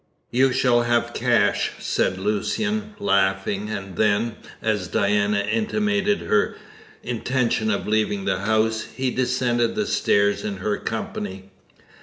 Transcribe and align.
"You 0.31 0.51
shall 0.51 0.81
have 0.81 1.13
cash," 1.13 1.73
said 1.77 2.17
Lucian, 2.17 2.95
laughing; 2.97 3.69
and 3.69 3.95
then, 3.97 4.35
as 4.59 4.87
Diana 4.87 5.41
intimated 5.41 6.21
her 6.21 6.55
intention 7.03 7.69
of 7.69 7.85
leaving 7.87 8.25
the 8.25 8.39
house, 8.39 8.81
he 8.95 9.11
descended 9.11 9.75
the 9.75 9.85
stairs 9.85 10.43
in 10.43 10.57
her 10.57 10.79
company. 10.79 11.51